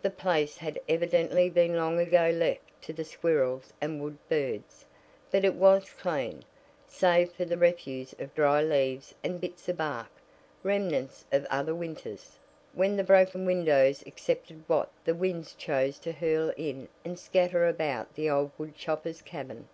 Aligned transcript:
The 0.00 0.08
place 0.08 0.56
had 0.56 0.80
evidently 0.88 1.50
been 1.50 1.76
long 1.76 1.98
ago 1.98 2.30
left 2.34 2.62
to 2.80 2.94
the 2.94 3.04
squirrels 3.04 3.74
and 3.78 4.02
wood 4.02 4.16
birds, 4.26 4.86
but 5.30 5.44
it 5.44 5.52
was 5.54 5.90
clean, 5.90 6.46
save 6.86 7.30
for 7.32 7.44
the 7.44 7.58
refuse 7.58 8.14
of 8.18 8.34
dry 8.34 8.62
leaves 8.62 9.14
and 9.22 9.38
bits 9.38 9.68
of 9.68 9.76
bark, 9.76 10.08
remnants 10.62 11.26
of 11.30 11.44
other 11.50 11.74
winters, 11.74 12.38
when 12.72 12.96
the 12.96 13.04
broken 13.04 13.44
windows 13.44 14.02
accepted 14.06 14.64
what 14.66 14.88
the 15.04 15.14
winds 15.14 15.52
chose 15.52 15.98
to 15.98 16.12
hurl 16.12 16.54
in 16.56 16.88
and 17.04 17.18
scatter 17.18 17.68
about 17.68 18.14
the 18.14 18.30
old 18.30 18.52
woodchopper's 18.56 19.20
cabin. 19.20 19.68